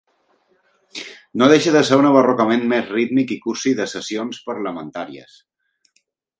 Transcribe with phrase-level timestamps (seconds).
[1.41, 5.41] No deixa de ser un abarrocament més rítmic i cursi de "sessions parlamentàries".